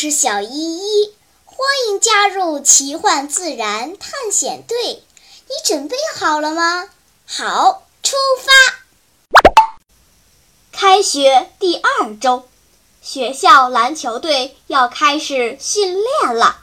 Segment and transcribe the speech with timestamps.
[0.00, 1.12] 是小依依，
[1.44, 5.02] 欢迎加入奇幻自然探险队。
[5.48, 6.88] 你准备好了吗？
[7.26, 9.42] 好，出发！
[10.70, 12.46] 开学第二周，
[13.02, 16.60] 学校篮球队要开始训练了。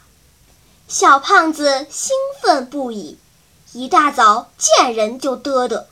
[0.88, 3.18] 小胖子兴奋不已，
[3.74, 5.84] 一大早见人就嘚嘚。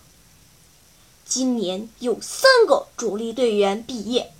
[1.27, 4.33] 今年有三个主力队员毕业。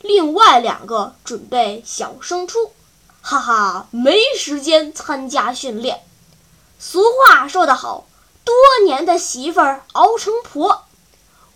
[0.00, 2.72] 另外两个准备小升初，
[3.20, 6.02] 哈哈，没时间参加训练。
[6.78, 8.06] 俗话说得好，
[8.44, 9.60] 多年的媳妇
[9.92, 10.84] 熬成婆。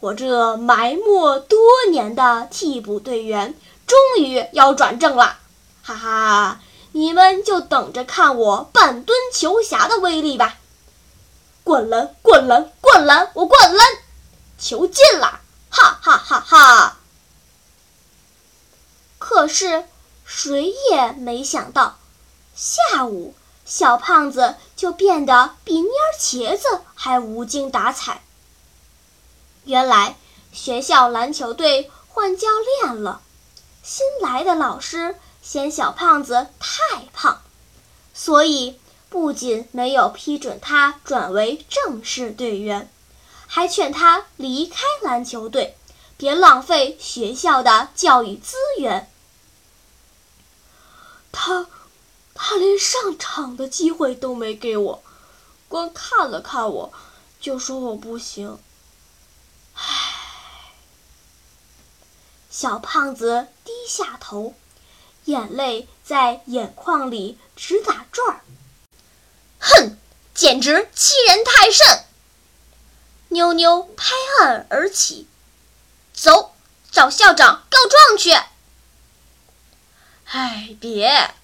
[0.01, 1.59] 我这埋没多
[1.91, 3.55] 年的替补队员
[3.87, 5.39] 终于要转正了，
[5.85, 10.57] 哈哈，你们就等着看我半蹲球侠的威力吧！
[11.63, 13.87] 灌篮，灌篮，灌篮，我灌篮，
[14.59, 15.39] 球进了，
[15.71, 16.97] 哈哈哈哈！
[19.25, 19.84] 可是，
[20.25, 21.97] 谁也没想到，
[22.56, 23.34] 下午
[23.65, 28.23] 小胖子就变得比蔫茄子还无精打采。
[29.65, 30.17] 原来
[30.53, 32.48] 学校篮球队换教
[32.83, 33.23] 练了，
[33.84, 37.41] 新来的老师嫌小胖子太胖，
[38.12, 38.78] 所以
[39.09, 42.91] 不仅没有批准他转为正式队员，
[43.47, 45.77] 还劝他离开篮球队，
[46.17, 49.09] 别浪费学校的教育资源。
[51.45, 51.67] 他，
[52.35, 55.03] 他连上场的机会都没给我，
[55.67, 56.93] 光看了看我，
[57.41, 58.61] 就说我不行。
[59.75, 59.83] 唉，
[62.49, 64.55] 小胖子低下头，
[65.25, 68.45] 眼泪在眼眶里直打转儿。
[69.59, 69.99] 哼，
[70.33, 72.05] 简直欺人太甚！
[73.31, 75.27] 妞妞拍案而起，
[76.15, 76.55] 走，
[76.93, 78.31] 找校长告状去。
[80.27, 81.34] 哎，别！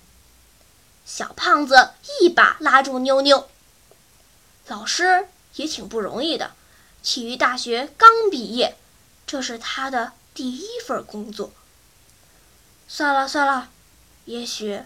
[1.08, 3.48] 小胖子一把拉住妞妞。
[4.66, 6.52] 老师也挺不容易的，
[7.02, 8.76] 体育大学刚毕业，
[9.26, 11.50] 这是他的第一份工作。
[12.86, 13.70] 算了算了，
[14.26, 14.82] 也许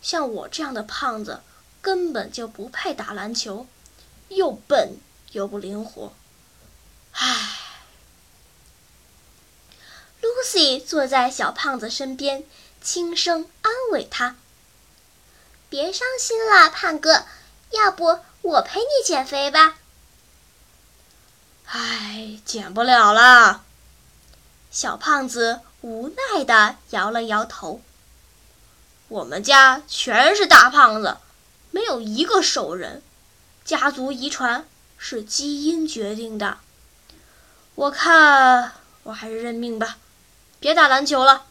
[0.00, 1.42] 像我这样的胖子
[1.82, 3.66] 根本就不配打篮球，
[4.28, 4.96] 又笨
[5.32, 6.14] 又不灵活。
[7.12, 7.58] 唉。
[10.22, 12.44] Lucy 坐在小胖子身边。
[12.82, 14.36] 轻声安慰他
[15.68, 17.24] ：“别伤心了，胖哥，
[17.70, 19.78] 要不我陪你减肥吧
[21.66, 23.64] ？”“唉，减不了了。”
[24.70, 27.80] 小胖子无奈地摇了摇头。
[29.08, 31.16] “我们家全是大胖子，
[31.70, 33.02] 没有一个瘦人，
[33.64, 36.58] 家族遗传是基因决定的。
[37.74, 38.72] 我看
[39.02, 39.98] 我还是认命吧，
[40.60, 41.46] 别打篮球了。”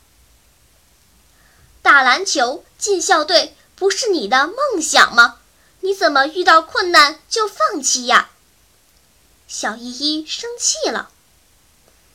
[1.82, 5.40] 打篮球进校队不是你的梦想吗？
[5.82, 8.30] 你怎么遇到困难就放弃呀？
[9.48, 11.10] 小依依生气了。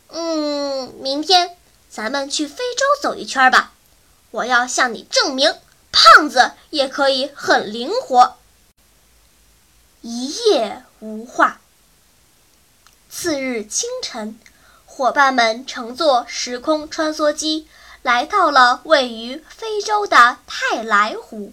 [0.08, 1.56] 嗯，明天
[1.88, 3.72] 咱们去非洲走一圈吧，
[4.32, 5.54] 我要向你证明，
[5.92, 8.36] 胖子也可以很灵活。
[10.00, 11.60] 一夜无话。
[13.08, 14.38] 次日清晨，
[14.86, 17.68] 伙伴们乘坐时空穿梭机。
[18.02, 21.52] 来到了位于非洲的泰莱湖，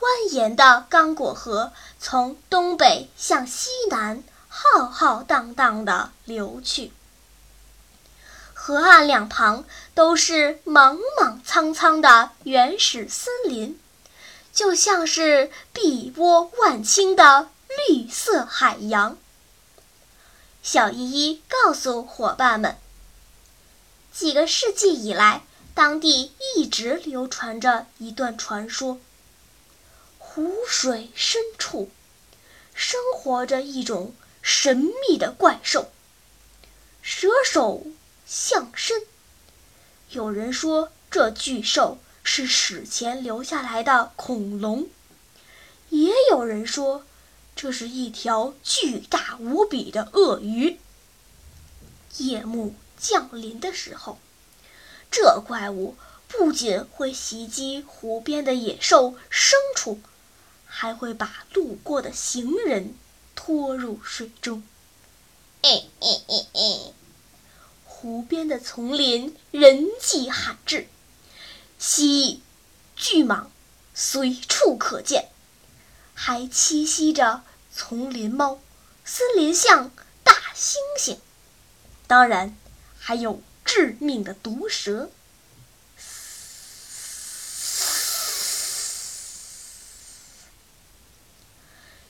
[0.00, 6.92] 蜿蜒的刚果河从东北向西南浩浩荡荡地流去。
[8.52, 13.78] 河岸两旁都是莽莽苍苍的原始森林，
[14.52, 17.48] 就像是碧波万顷的
[17.88, 19.16] 绿色海洋。
[20.62, 22.76] 小依依告诉伙伴们。
[24.14, 25.42] 几个世纪以来，
[25.74, 29.00] 当地一直流传着一段传说：
[30.18, 31.90] 湖水深处
[32.72, 35.90] 生活着一种神秘的怪兽，
[37.02, 37.88] 蛇首
[38.24, 39.02] 象身。
[40.10, 44.84] 有人说，这巨兽是史前留下来的恐龙；
[45.88, 47.04] 也有人说，
[47.56, 50.78] 这是一条巨大无比的鳄鱼。
[52.18, 52.76] 夜幕。
[53.06, 54.18] 降临的时候，
[55.10, 55.94] 这怪物
[56.26, 60.00] 不仅会袭击湖边的野兽、牲畜，
[60.64, 62.96] 还会把路过的行人
[63.34, 64.62] 拖入水中。
[65.60, 66.92] 哎哎哎哎！
[67.84, 70.88] 湖边的丛林人迹罕至，
[71.78, 72.38] 蜥蜴、
[72.96, 73.48] 巨蟒
[73.94, 75.28] 随处可见，
[76.14, 78.60] 还栖息着丛林猫、
[79.04, 79.90] 森林象、
[80.22, 81.18] 大猩猩。
[82.06, 82.56] 当然。
[83.06, 85.10] 还有致命的毒蛇。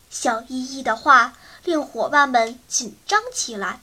[0.08, 3.80] 小依依的话令伙伴们紧张起来，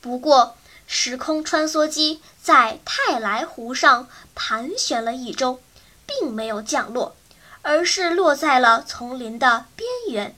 [0.00, 0.56] 不过
[0.88, 5.62] 时空穿梭机在泰莱湖上盘旋了一周，
[6.04, 7.14] 并没有降落，
[7.62, 10.36] 而是落在了丛林的边缘，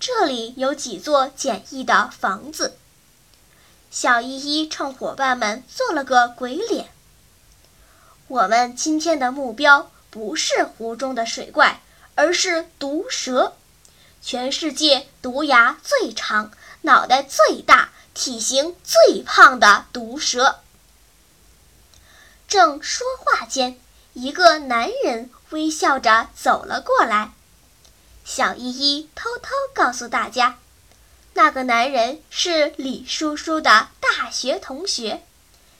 [0.00, 2.76] 这里有几座简易的房子。
[3.92, 6.88] 小依依冲伙伴们做了个鬼脸。
[8.26, 11.82] 我们今天的目标不是湖中的水怪，
[12.14, 13.54] 而是毒蛇，
[14.22, 16.50] 全世界毒牙最长、
[16.80, 17.90] 脑袋最大。
[18.14, 20.60] 体型最胖的毒蛇。
[22.46, 23.80] 正说话间，
[24.12, 27.32] 一个男人微笑着走了过来。
[28.22, 30.58] 小依依偷偷告诉大家，
[31.34, 35.24] 那个男人是李叔叔的大学同学，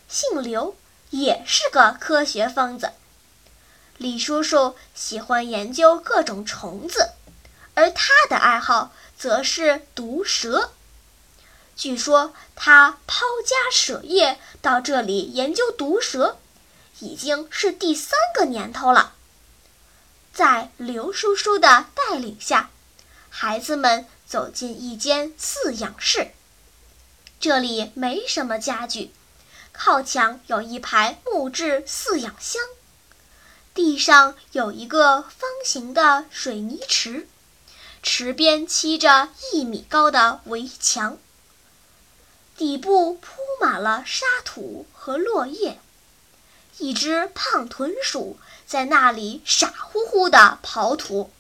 [0.09, 0.77] 姓刘，
[1.11, 2.93] 也是个科学疯子。
[3.99, 7.11] 李叔叔喜欢研究各种虫子，
[7.75, 10.73] 而他的爱好则是毒蛇。
[11.77, 16.39] 据说他抛家舍业到这里研究毒蛇，
[17.01, 19.15] 已经是第三个年头了。
[20.33, 22.71] 在刘叔叔的带领下，
[23.29, 26.31] 孩子们走进一间饲养室。
[27.39, 29.13] 这里没什么家具，
[29.73, 32.63] 靠墙有一排木质饲养箱，
[33.75, 37.29] 地上有一个方形的水泥池，
[38.03, 41.19] 池边砌着一米高的围墙。
[42.57, 45.79] 底部铺满了沙土和落叶，
[46.79, 51.31] 一只胖豚鼠在那里傻乎乎地刨土。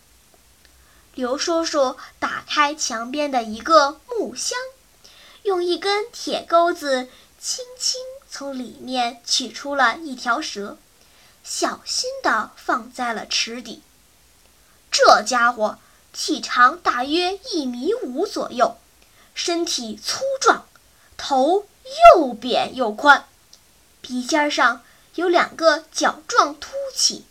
[1.14, 4.59] 刘叔叔打开墙边的一个木箱，
[5.43, 8.00] 用一根铁钩子轻轻
[8.31, 10.79] 从里面取出了一条蛇，
[11.44, 13.82] 小心地放在了池底。
[14.91, 15.79] 这家伙
[16.14, 18.79] 体长大约一米五左右，
[19.35, 20.67] 身体粗壮。
[21.19, 21.67] 头
[22.17, 23.26] 又扁又宽，
[24.00, 24.82] 鼻尖上
[25.15, 27.26] 有两个角状凸起，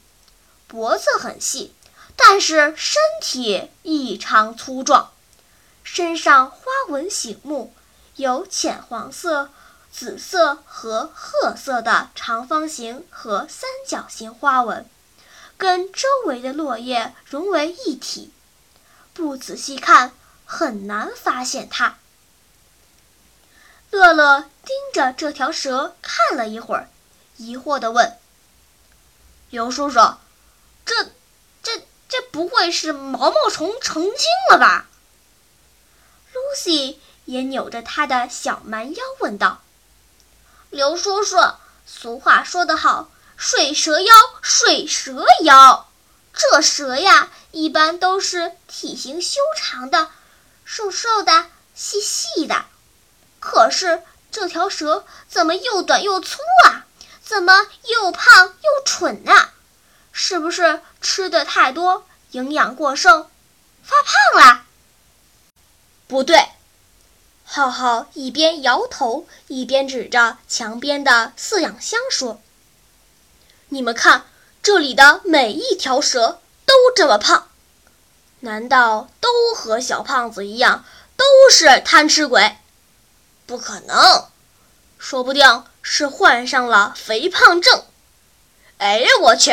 [0.68, 1.74] 脖子很细，
[2.16, 5.12] 但是身体异常粗壮，
[5.84, 7.74] 身上花纹醒目，
[8.16, 9.50] 有浅黄色、
[9.92, 14.86] 紫色和褐色的长方形和三角形花纹，
[15.58, 18.31] 跟周围的落叶融为一体，
[19.13, 20.13] 不仔细看
[20.46, 21.98] 很难发现它。
[23.90, 26.90] 乐乐盯着这条蛇看了一会儿，
[27.36, 28.18] 疑惑地问
[29.52, 30.00] ：“刘叔叔，
[30.86, 31.12] 这、
[32.12, 34.86] 这、不会是毛毛虫成精了吧
[36.34, 39.62] ？”Lucy 也扭着她的小蛮腰问道
[40.69, 41.38] ：“刘叔叔，
[41.86, 45.88] 俗话说得好，水蛇腰，水蛇腰。
[46.34, 50.10] 这蛇呀，一般都是体型修长的，
[50.66, 52.66] 瘦瘦的，细细的。”
[53.40, 56.86] 可是这条蛇怎么又短又粗啊？
[57.24, 59.54] 怎么又胖又蠢啊？
[60.24, 63.28] 是不是吃的太多，营养过剩，
[63.82, 64.66] 发胖了？
[66.08, 66.50] 不对，
[67.44, 72.40] 浩浩一边摇头一边指着墙边的饲养箱说
[73.70, 74.28] ：“你们看，
[74.62, 77.50] 这里的每一条蛇都这么胖，
[78.42, 80.86] 难道都和小胖子一样，
[81.18, 82.58] 都是贪吃鬼？”
[83.48, 84.28] 不可能，
[85.00, 87.86] 说不定是患上了肥胖症。
[88.78, 89.51] 哎呀，我去，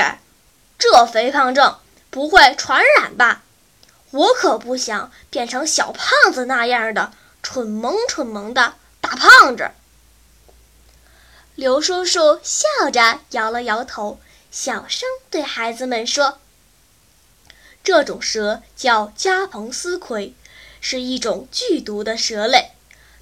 [0.79, 3.43] 这肥胖症不会传染吧？
[4.13, 9.71] 我可不想变成小胖子那样的蠢萌蠢萌的大胖子。
[11.55, 14.21] 刘叔叔笑着摇了摇头，
[14.51, 16.39] 小声对孩子们说
[17.85, 20.35] ：“这种蛇叫加蓬斯葵，
[20.81, 22.71] 是一种剧毒的蛇类。”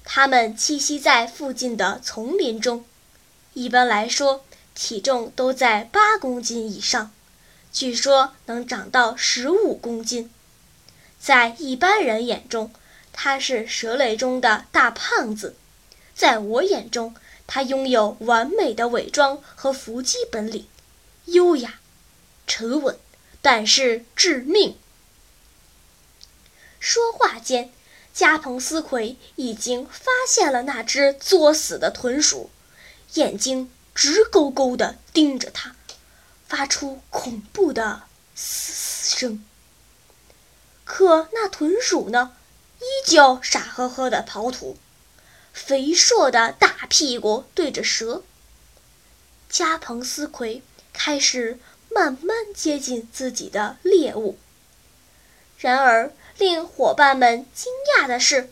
[0.05, 2.85] 它们栖息在附近的丛林中，
[3.53, 7.11] 一般来说体重都在八公斤以上，
[7.71, 10.31] 据说能长到十五公斤。
[11.19, 12.71] 在一般人眼中，
[13.13, 15.53] 它是蛇类中的大胖子；
[16.15, 20.67] 在我眼中，它拥有完美的伪装和伏击本领，
[21.25, 21.79] 优雅、
[22.45, 22.97] 沉稳，
[23.41, 24.77] 但是致命。
[26.79, 27.71] 说话间。
[28.13, 32.49] 加蓬斯奎已经发现了那只作死的豚鼠，
[33.13, 35.75] 眼睛直勾勾地盯着它，
[36.47, 38.03] 发出恐怖的
[38.35, 39.45] 嘶嘶声。
[40.85, 42.35] 可那豚鼠呢，
[42.79, 44.77] 依旧傻呵呵的刨土，
[45.53, 48.23] 肥硕的大屁股对着蛇。
[49.49, 50.63] 加蓬斯奎
[50.93, 54.37] 开始慢慢接近自己的猎物，
[55.57, 56.11] 然而。
[56.39, 58.51] 令伙伴们惊讶的是，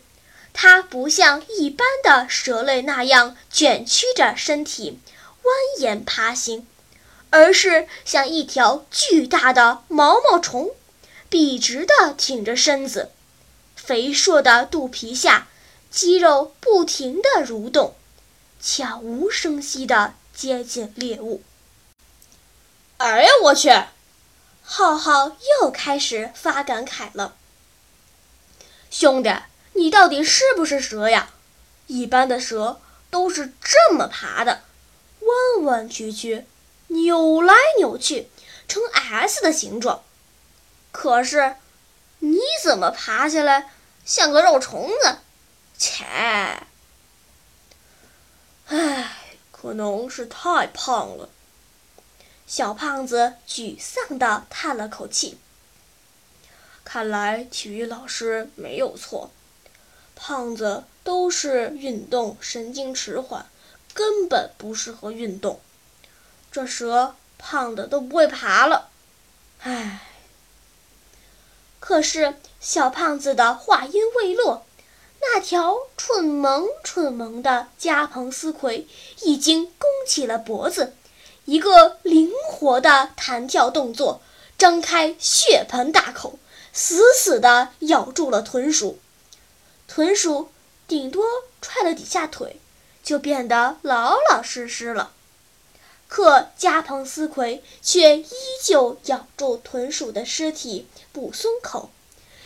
[0.53, 4.99] 它不像一般的蛇类那样卷曲着身体
[5.43, 6.65] 蜿蜒爬行，
[7.35, 10.71] 而是像一条巨大的毛毛虫，
[11.27, 13.11] 笔直地挺着身子，
[13.75, 15.49] 肥硕的肚皮下
[15.91, 17.93] 肌肉不停地蠕动，
[18.61, 21.43] 悄无声息地接近猎物。
[22.99, 23.69] 哎呀，我去！
[24.63, 27.35] 浩浩又开始发感慨了。
[28.89, 29.29] 兄弟，
[29.73, 31.33] 你到底是不是蛇呀？
[31.87, 34.61] 一般的蛇都是这么爬的，
[35.19, 36.45] 弯弯曲曲，
[36.87, 38.29] 扭来扭去，
[38.67, 40.03] 呈 S 的形状。
[40.91, 41.55] 可是，
[42.19, 43.71] 你怎么爬起来
[44.05, 45.17] 像个肉虫子？
[45.77, 46.05] 切！
[48.67, 49.17] 唉，
[49.51, 51.29] 可能是太胖了。
[52.47, 55.37] 小胖子沮丧地叹了口气。
[56.83, 59.31] 看来体育老师没有错，
[60.15, 63.47] 胖子都是运动神经迟缓，
[63.93, 65.59] 根本不适合运动。
[66.55, 68.87] 这蛇胖的都不会爬了。
[69.59, 69.99] 唉。
[71.81, 74.65] 可是小胖子的话音未落，
[75.19, 78.87] 那条蠢萌蠢萌的加蓬斯葵
[79.23, 80.95] 已经弓起了脖子。
[81.43, 84.21] 一个灵活的弹跳动作，
[84.57, 86.39] 张开血盆大口，
[86.71, 88.97] 死死地咬住了豚鼠。
[89.89, 90.49] 豚鼠
[90.87, 91.25] 顶多
[91.61, 92.61] 踹了几下腿，
[93.03, 95.11] 就变得老老实实了。
[96.15, 98.31] 可加蓬斯奎却依
[98.63, 101.89] 旧咬住豚鼠的尸体不松口，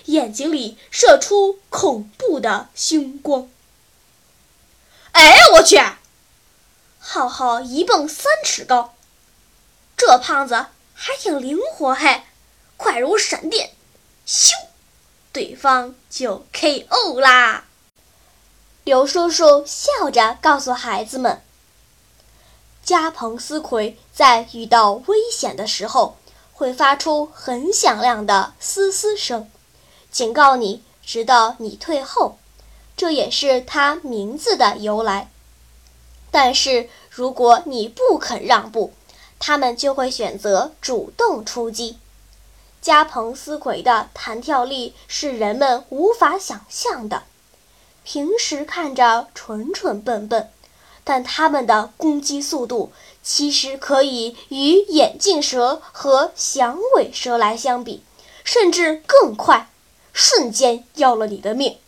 [0.06, 3.48] 眼睛里射出恐怖的凶光。
[5.12, 5.80] 哎呀，我去！
[6.98, 8.96] 浩浩一蹦三尺高，
[9.96, 12.24] 这胖子还挺灵活嘿，
[12.76, 13.70] 快如闪电，
[14.26, 14.54] 咻，
[15.32, 17.20] 对方就 K.O.
[17.20, 17.66] 啦！
[18.84, 21.44] 刘叔叔笑着告诉孩子们
[22.90, 26.18] ：“加蓬斯奎在遇到危险的时候，
[26.52, 29.48] 会发出很响亮的嘶嘶声，
[30.12, 32.40] 警告你，直到你退后。
[32.98, 35.30] 这也是它名字的由来。”
[36.32, 38.92] 但是如果你不肯让步，
[39.38, 42.00] 它们就会选择主动出击。
[42.82, 47.22] 加蓬斯葵的弹跳力是人们无法想象的。
[48.04, 50.50] 平时看着蠢蠢笨笨，
[51.10, 52.92] 但它们的攻击速度
[53.24, 58.04] 其实可以与眼镜蛇和响尾蛇来相比，
[58.44, 59.72] 甚至更快，
[60.14, 61.80] 瞬间要了你的命。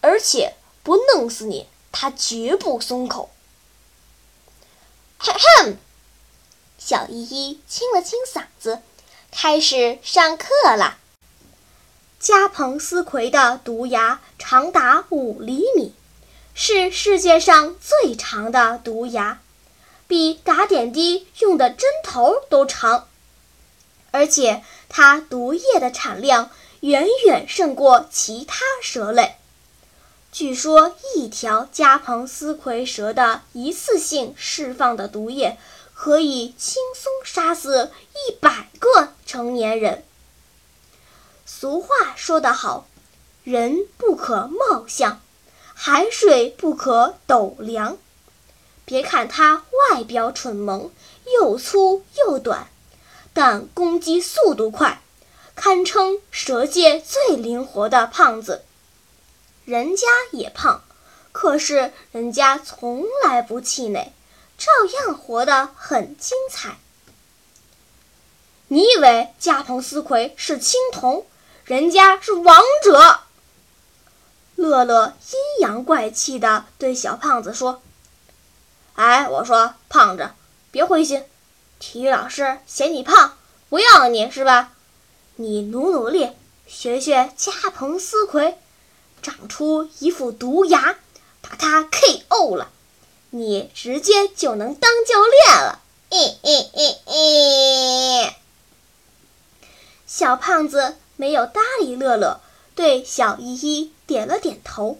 [0.00, 3.30] 而且不弄死你，它绝不松口。
[5.18, 5.76] 哼哼，
[6.76, 8.80] 小依依清了清嗓子，
[9.30, 10.98] 开始上课了。
[12.18, 15.94] 加蓬斯葵的毒牙长达五厘米，
[16.54, 19.40] 是世界上最长的毒牙，
[20.06, 23.08] 比打点滴用的针头都长。
[24.10, 29.36] 而且它毒液的产量远远胜过其他蛇类。
[30.30, 35.58] 据说，一条加蓬斯葵蛇的一次性释放的毒液，
[35.94, 37.90] 可以轻松杀死
[38.28, 40.04] 一百个成年人。
[41.46, 42.86] 俗话说得好，
[43.44, 45.20] 人不可貌相，
[45.84, 47.98] 海水不可斗量。
[48.84, 50.92] 别看它外表蠢萌，
[51.34, 52.68] 又粗又短，
[53.32, 55.02] 但攻击速度快，
[55.56, 58.64] 堪称蛇界最灵活的胖子。
[59.64, 60.84] 人家也胖，
[61.32, 64.12] 可是人家从来不气馁，
[64.56, 64.70] 照
[65.00, 66.78] 样活得很精彩。
[68.68, 71.26] 你以为加蓬斯葵是青铜，
[71.64, 73.18] 人家是王者。
[74.56, 77.82] 乐乐阴阳怪气地对小胖子说
[78.94, 80.30] ：“哎，我说胖子，
[80.70, 81.24] 别灰心，
[81.78, 83.36] 体育老师嫌你胖，
[83.68, 84.72] 不要你是吧？
[85.36, 86.30] 你努努力，
[86.66, 88.58] 学学加蓬斯葵。”
[89.22, 90.96] 长出一副毒牙，
[91.40, 92.56] 把他 K.O.
[92.56, 92.70] 了，
[93.30, 95.78] 你直接就能当教练了。
[96.10, 98.32] 咦咦咦咦！
[100.08, 102.40] 小胖子没有搭理乐乐，
[102.74, 104.98] 对小依依点了点头。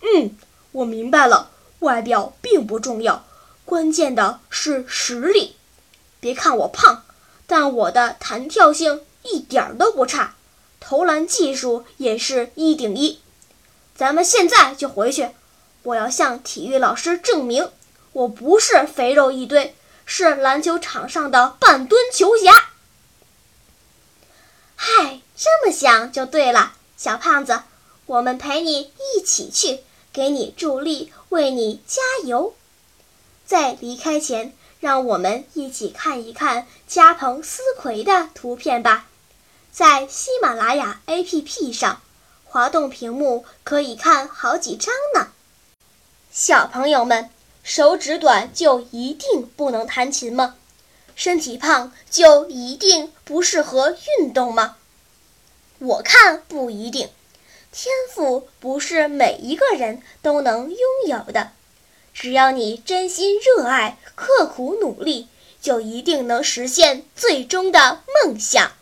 [0.00, 0.36] 嗯，
[0.72, 1.50] 我明白了，
[1.80, 3.24] 外表并不重要，
[3.64, 5.56] 关键的是实力。
[6.20, 7.04] 别看我胖，
[7.46, 10.34] 但我的弹跳性一点都不差。
[10.80, 13.20] 投篮技术也是一顶一，
[13.94, 15.30] 咱们现在就回去。
[15.82, 17.70] 我要向体育老师证明，
[18.12, 19.74] 我不是肥肉一堆，
[20.04, 22.52] 是篮球场上的半吨球侠。
[24.76, 27.62] 嗨，这么想就对了，小胖子，
[28.06, 32.54] 我们陪你一起去，给你助力，为你加油。
[33.46, 39.06] 在离开前，让我们一起看一看加蓬斯奎的图片吧。
[39.70, 42.02] 在喜马拉雅 APP 上，
[42.44, 45.28] 滑动屏幕可以看好几张呢。
[46.32, 47.30] 小朋友们，
[47.62, 50.56] 手指短就一定不能弹琴吗？
[51.14, 54.77] 身体胖就一定不适合运动吗？
[55.80, 57.08] 我看不一定，
[57.70, 61.52] 天赋不是每一个人都能拥有的。
[62.12, 65.28] 只要你真心热爱、刻苦努力，
[65.62, 68.72] 就一定能实现最终的梦想。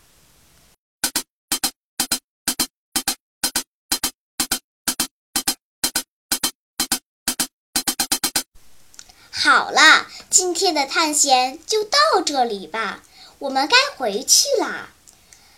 [9.31, 13.03] 好啦，今天的探险就到这里吧，
[13.39, 14.89] 我们该回去啦。